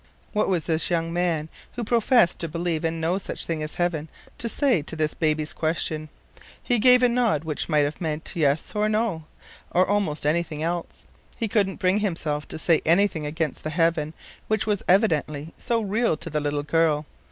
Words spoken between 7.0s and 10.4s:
a nod which might have meant yes or no, or almost